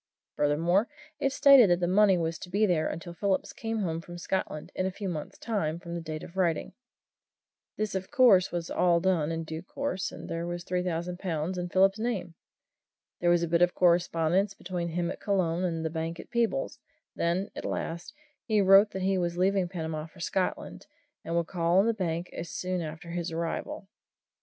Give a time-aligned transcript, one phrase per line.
[0.35, 0.87] Furthermore,
[1.19, 4.71] it stated that the money was to be there until Phillips came home to Scotland,
[4.73, 6.73] in a few months' time from the date of writing.
[7.77, 11.55] This, of course, was all done in due course there was the three thousand pounds
[11.55, 12.33] in Phillips's name.
[13.19, 16.79] There was a bit of correspondence between him at Colon and the bank at Peebles
[17.15, 18.11] then, at last,
[18.45, 20.87] he wrote that he was leaving Panama for Scotland,
[21.23, 23.87] and would call on the bank soon after his arrival.